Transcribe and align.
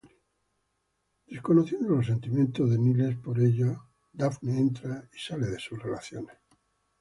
Desconociendo 1.27 1.89
los 1.89 2.07
sentimientos 2.07 2.71
de 2.71 2.79
Niles 2.79 3.17
por 3.19 3.39
ella, 3.39 3.79
Daphne 4.11 4.57
entra 4.57 5.07
y 5.13 5.19
sale 5.19 5.45
de 5.45 5.59
sus 5.59 5.77
relaciones. 5.77 6.39